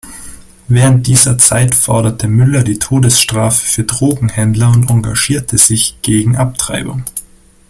[0.67, 7.03] Während dieser Zeit forderte Müller die Todesstrafe für Drogenhändler und engagierte sich gegen Abtreibung.